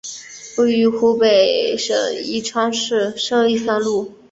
[0.57, 4.11] 位于湖北省宜昌市胜利三路。